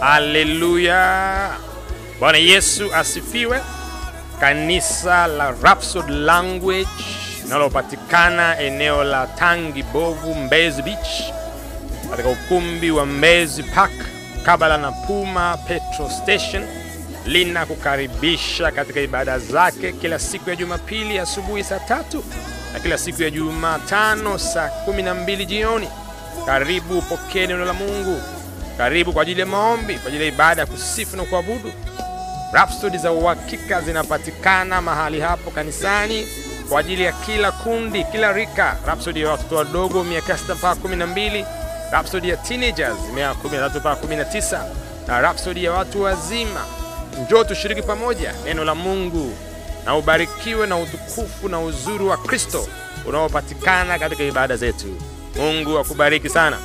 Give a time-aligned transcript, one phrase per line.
[0.00, 1.50] Haleluya!
[2.20, 3.60] Bwana Yesu asifiwe.
[4.40, 6.88] Kanisa la Rapsod Language
[7.44, 11.32] linalopatikana eneo la Tangi Bovu, Mbezi Beach,
[12.10, 13.92] katika ukumbi wa Mbezi Park
[14.42, 16.66] kabla na Puma Petro Station,
[17.26, 22.24] linakukaribisha katika ibada zake kila siku ya Jumapili asubuhi saa tatu
[22.72, 25.88] na kila siku ya Jumatano saa kumi na mbili jioni.
[26.46, 28.20] Karibu upokee neno la Mungu.
[28.78, 31.72] Karibu kwa ajili ya maombi, kwa ajili ya ibada ya kusifu na kuabudu.
[32.52, 36.28] Rhapsody za uhakika zinapatikana mahali hapo kanisani
[36.68, 38.76] kwa ajili ya kila kundi, kila rika.
[38.86, 41.44] Rhapsody ya watoto wadogo miaka sita mpaka kumi na mbili,
[41.92, 44.64] Rhapsody ya teenagers miaka kumi na tatu mpaka kumi na tisa
[45.06, 46.60] na Rhapsody ya watu wazima.
[47.26, 49.32] Njoo tushiriki pamoja neno la Mungu
[49.84, 52.68] na ubarikiwe na utukufu na uzuri wa Kristo
[53.06, 54.86] unaopatikana katika ibada zetu.
[55.36, 56.58] Mungu akubariki sana.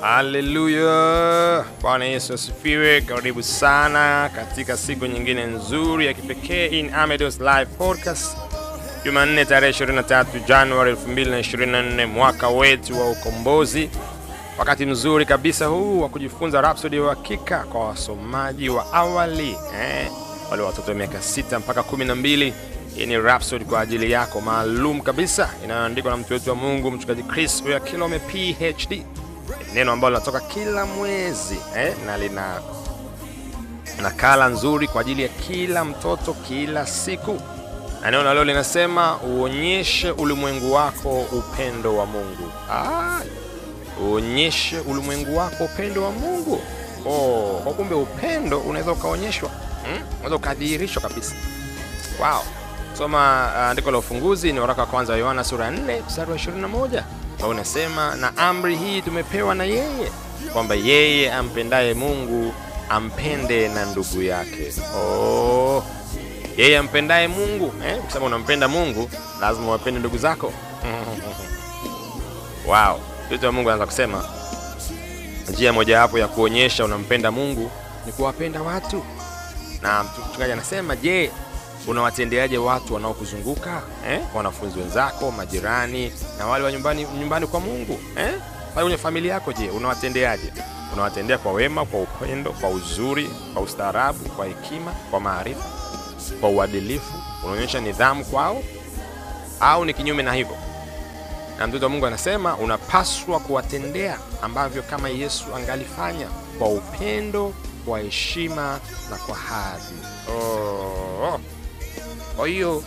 [0.00, 1.64] Haleluya!
[1.82, 3.00] Bwana Yesu asifiwe.
[3.00, 8.36] Karibu sana katika siku nyingine nzuri ya kipekee in Amedos Live Podcast,
[9.04, 13.90] Jumanne tarehe 23 Januari 2024, mwaka wetu wa ukombozi.
[14.58, 20.10] Wakati mzuri kabisa huu wa kujifunza Rhapsody ya uhakika kwa wasomaji wa awali eh,
[20.50, 22.54] wale watoto wa miaka 6 mpaka kumi na mbili.
[22.96, 27.22] Hii ni Rhapsody kwa ajili yako maalum kabisa, inayoandikwa na mtu wetu wa Mungu mchungaji
[27.22, 29.02] Chris Oyakilome PhD
[29.74, 32.60] neno ambalo linatoka kila mwezi eh, na lina
[34.02, 37.40] nakala nzuri kwa ajili ya kila mtoto kila siku,
[38.02, 42.50] na neno leo linasema uonyeshe ulimwengu wako upendo wa Mungu.
[42.72, 43.20] Ah,
[44.02, 46.60] uonyeshe ulimwengu wako upendo wa Mungu.
[47.06, 49.48] Oh, kwa kumbe upendo unaweza ukaonyeshwa,
[49.84, 50.02] hmm?
[50.16, 51.34] unaweza ukadhihirishwa kabisa.
[52.20, 52.42] Wow.
[52.98, 56.30] Soma andiko uh, la ufunguzi ni waraka wa kwanza wa Yohana sura ya 4 mstari
[56.32, 57.02] wa 21
[57.38, 60.10] ambao unasema, na amri hii tumepewa na yeye
[60.52, 62.54] kwamba yeye ampendaye Mungu
[62.88, 64.72] ampende na ndugu yake.
[64.96, 65.84] Oh,
[66.56, 67.98] yeye ampendaye Mungu eh?
[67.98, 70.52] Kusema unampenda Mungu lazima wapende ndugu zako.
[72.66, 74.24] Wow, mtu wa Mungu anaanza kusema
[75.50, 77.70] njia mojawapo ya kuonyesha unampenda Mungu
[78.06, 79.02] ni kuwapenda watu,
[79.82, 81.30] na mchungaji anasema je,
[81.88, 84.20] unawatendeaje watu wanaokuzunguka eh?
[84.34, 88.30] Wanafunzi wenzako, majirani na wale wa nyumbani, nyumbani kwa Mungu eh?
[88.74, 90.52] Pale kwenye familia yako, je, unawatendeaje?
[90.92, 95.64] Unawatendea kwa wema, kwa upendo, kwa uzuri, kwa ustaarabu, kwa hekima, kwa maarifa,
[96.40, 97.12] kwa uadilifu?
[97.44, 98.62] Unaonyesha nidhamu kwao
[99.60, 100.56] au ni kinyume na hivyo?
[101.58, 106.26] Na mtoto wa Mungu anasema unapaswa kuwatendea ambavyo kama Yesu angalifanya,
[106.58, 107.52] kwa upendo,
[107.86, 109.94] kwa heshima na kwa hadhi.
[110.32, 110.87] Oh.
[112.38, 112.82] Kwa hiyo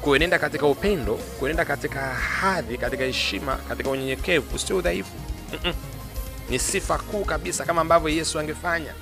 [0.00, 5.10] kuenenda katika upendo, kuenenda katika hadhi, katika heshima, katika unyenyekevu sio udhaifu.
[6.50, 8.94] Ni sifa kuu kabisa, kama ambavyo Yesu angefanya,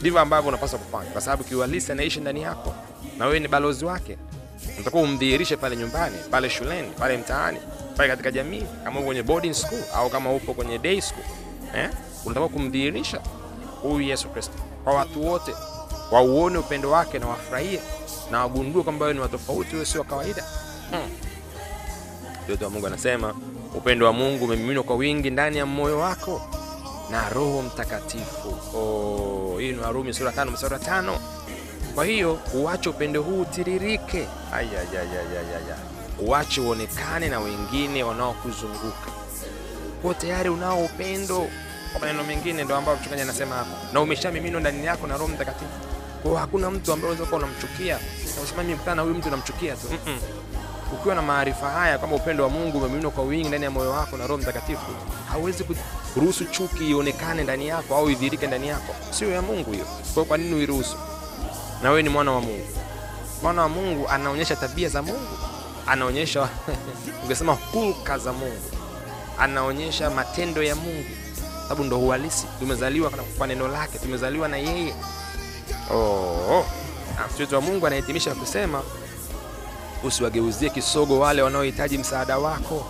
[0.00, 2.74] ndivyo ambavyo unapaswa kufanya, kwa sababu kiuhalisi anaishi ndani yako
[3.18, 4.18] na wewe ni balozi wake.
[4.74, 7.58] Unatakiwa umdhihirishe pale nyumbani, pale shuleni, pale mtaani,
[7.96, 11.24] pale katika jamii, kama kwenye boarding school au kama upo kwenye day school
[11.74, 11.90] eh?
[12.24, 13.20] Unatakiwa kumdhihirisha
[13.82, 14.52] huyu Yesu Kristo
[14.84, 15.52] kwa watu wote,
[16.10, 17.80] wauone upendo wake na wafurahie
[18.30, 20.44] na wagundue kwamba wewe ni watofauti, wewe sio wa kawaida.
[22.44, 22.64] Mtoto hmm.
[22.64, 23.34] wa Mungu anasema
[23.74, 26.42] upendo wa Mungu umemiminwa kwa wingi ndani ya moyo wako
[27.10, 28.58] na Roho Mtakatifu.
[28.78, 31.18] Oh, hii ni Warumi sura tano mstari wa tano.
[31.94, 34.26] Kwa hiyo uache upendo huu utiririke,
[36.20, 39.10] uache uonekane na wengine wanaokuzunguka.
[40.02, 41.46] Kwa tayari unao upendo,
[41.92, 45.70] kwa maneno mengine, ndio ambao mchungaji anasema hapo, na umeshamiminwa ndani yako na Roho Mtakatifu.
[46.22, 47.98] Kwa hakuna mtu ambaye unaweza kuwa unamchukia
[48.38, 49.86] unasema mimi mkutana na huyu mtu namchukia tu.
[49.90, 50.18] mm -mm.
[50.92, 54.16] Ukiwa na maarifa haya kwamba upendo wa Mungu umemiminwa kwa wingi ndani ya moyo wako
[54.16, 54.82] na Roho Mtakatifu,
[55.32, 55.64] hauwezi
[56.14, 59.84] kuruhusu chuki ionekane ndani yako au idhirike ndani yako, sio ya Mungu hiyo.
[60.14, 60.96] Kwa kwa nini uiruhusu?
[61.82, 62.66] Na wewe ni mwana wa Mungu.
[63.42, 65.38] Mwana wa Mungu anaonyesha tabia za Mungu,
[65.86, 66.48] anaonyesha
[67.24, 68.62] ungesema hulka za Mungu,
[69.38, 71.04] anaonyesha matendo ya Mungu,
[71.62, 72.46] sababu ndo uhalisi.
[72.58, 74.94] Tumezaliwa kwa neno lake, tumezaliwa na yeye.
[75.90, 76.64] Oh,
[77.34, 78.82] mtoto wa Mungu anahitimisha kusema
[80.04, 82.86] usiwageuzie kisogo wale wanaohitaji msaada wako,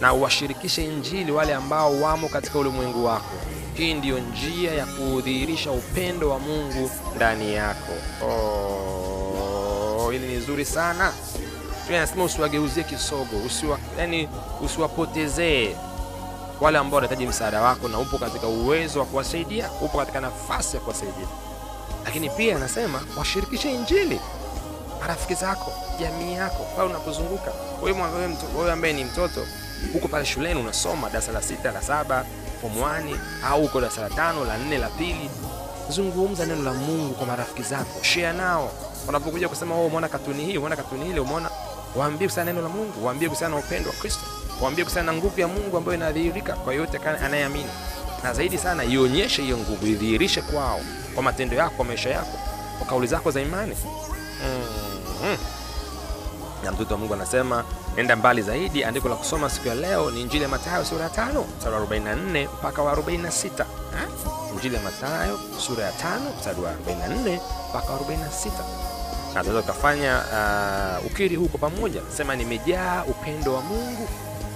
[0.00, 3.36] na uwashirikishe Injili wale ambao wamo katika ulimwengu wako.
[3.74, 7.92] Hii ndiyo njia ya kudhihirisha upendo wa Mungu ndani yako.
[8.26, 11.12] Oh, hili ni nzuri sana.
[11.88, 14.28] Anasema usiwageuzie kisogo, usiwa, yani
[14.60, 15.76] usiwapotezee
[16.60, 20.82] wale ambao wanahitaji msaada wako, na upo katika uwezo wa kuwasaidia, upo katika nafasi ya
[20.82, 21.26] kuwasaidia
[22.04, 24.20] lakini pia anasema washirikishe Injili
[25.00, 27.52] marafiki zako, jamii yako pale unapozunguka.
[28.56, 29.46] Wewe ambaye ni mtoto,
[29.92, 32.24] huko pale shuleni unasoma darasa la sita la saba
[32.60, 35.30] form 1 au uko darasa la tano la nne la pili.
[35.90, 38.72] Zungumza neno la mungu kwa marafiki zako share nao.
[39.06, 41.50] Wanapokuja kusema oh, umeona katuni hii umeona katuni ile umeona
[41.96, 44.20] waambie kuhusiana neno la mungu waambie kuhusiana na upendo wa kristo
[44.62, 47.70] waambie kuhusiana na nguvu ya mungu ambayo inadhihirika kwa yote anayeamini.
[48.22, 50.80] Na zaidi sana ionyeshe hiyo nguvu idhihirishe kwao
[51.18, 52.38] kwa matendo yako kwa maisha yako
[52.78, 53.76] kwa kauli zako za imani.
[53.84, 55.36] Mm-hmm.
[56.64, 57.64] na mtoto wa mungu anasema
[57.96, 61.10] nenda mbali zaidi andiko la kusoma siku ya leo ni injili ya matayo sura ya
[61.10, 63.64] tano mstari wa 44 mpaka wa 46
[64.54, 67.38] injili ya matayo sura ya tano mstari wa 44
[67.70, 68.50] mpaka wa 46
[69.34, 70.22] na tunaweza tukafanya
[71.00, 74.08] uh, ukiri huko pamoja sema nimejaa upendo wa mungu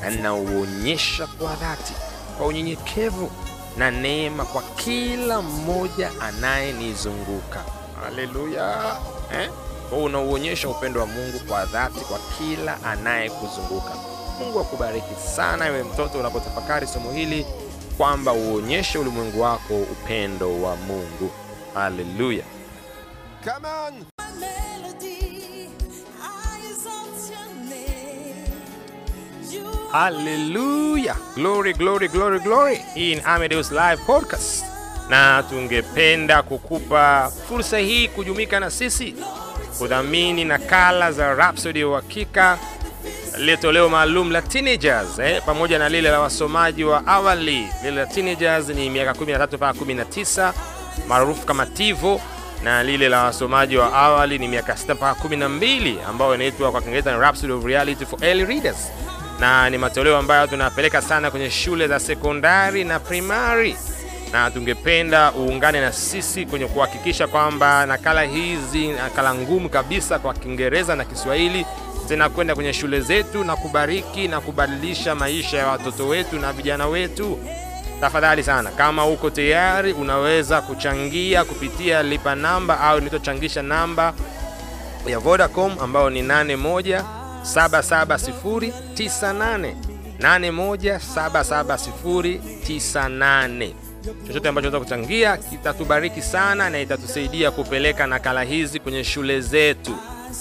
[0.00, 1.92] na ninauonyesha kwa dhati
[2.38, 3.30] kwa unyenyekevu
[3.78, 7.64] na neema kwa kila mmoja anayenizunguka.
[8.04, 8.96] Haleluya
[9.34, 9.50] eh?
[9.90, 13.90] kwa unauonyesha upendo wa mungu kwa dhati kwa kila anayekuzunguka.
[14.40, 17.46] Mungu akubariki sana ewe mtoto unapotafakari somo hili
[17.96, 21.30] kwamba uonyeshe ulimwengu wako upendo wa mungu.
[21.74, 22.44] Haleluya
[23.44, 24.04] Come on!
[29.92, 32.76] Haleluya glory glory glory glory.
[32.94, 34.64] Hii ni Amedeus live podcast.
[35.08, 39.14] Na tungependa kukupa fursa hii kujumika na sisi
[39.78, 42.58] kudhamini nakala za Rhapsody ya uhakika
[43.38, 47.68] lile toleo maalum la teenagers eh, pamoja na lile la wasomaji wa awali.
[47.84, 50.52] Lile la teenagers ni miaka 13 mpaka 19
[51.08, 52.20] maarufu kama TIVO,
[52.64, 57.12] na lile la wasomaji wa awali ni miaka 6 mpaka 12 ambayo inaitwa kwa Kiingereza
[57.12, 58.92] ni Rhapsody of Reality for Early Readers,
[59.40, 63.76] na ni matoleo ambayo tunapeleka sana kwenye shule za sekondari na primari,
[64.32, 70.96] na tungependa uungane na sisi kwenye kuhakikisha kwamba nakala hizi nakala ngumu kabisa kwa Kiingereza
[70.96, 71.66] na Kiswahili
[72.08, 77.38] zinakwenda kwenye shule zetu na kubariki na kubadilisha maisha ya watoto wetu na vijana wetu.
[78.00, 84.14] Tafadhali sana, kama uko tayari, unaweza kuchangia kupitia lipa namba au nitochangisha namba
[85.06, 87.02] ya Vodacom ambayo ni 81
[87.42, 89.74] 77098
[90.20, 90.98] 81
[92.68, 93.72] 77098
[94.26, 99.96] chochote ambacho za kuchangia kitatubariki sana na itatusaidia kupeleka nakala hizi kwenye shule zetu.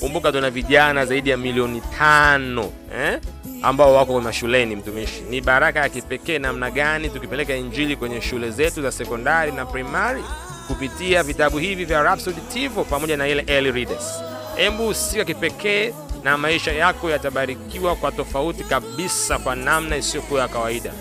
[0.00, 3.18] Kumbuka tuna vijana zaidi ya milioni tano eh,
[3.62, 4.76] ambao wako mashuleni.
[4.76, 9.66] Mtumishi, ni baraka ya kipekee namna gani tukipeleka injili kwenye shule zetu za sekondari na
[9.66, 10.22] primari
[10.66, 14.22] kupitia vitabu hivi vya Rhapsody TIVO pamoja na ile early readers.
[14.56, 15.92] Hebu usika kipekee
[16.24, 20.92] na maisha yako yatabarikiwa kwa tofauti kabisa, kwa namna isiyokuwa ya kawaida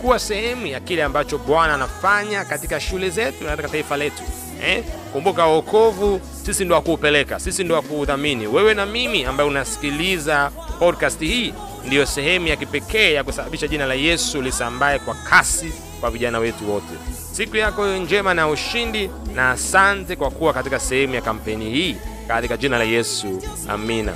[0.00, 4.22] kuwa sehemu ya kile ambacho Bwana anafanya katika shule zetu na katika taifa letu.
[4.66, 4.84] Eh?
[5.12, 8.46] Kumbuka wokovu sisi ndo wakuupeleka, sisi ndo wakuudhamini.
[8.46, 11.54] Wewe na mimi ambaye unasikiliza podcast hii
[11.86, 16.72] ndiyo sehemu ya kipekee ya kusababisha jina la Yesu lisambae kwa kasi kwa vijana wetu
[16.72, 16.94] wote.
[17.32, 21.96] Siku yako iwe njema na ushindi, na asante kwa kuwa katika sehemu ya kampeni hii,
[22.28, 24.12] katika jina la Yesu, amina.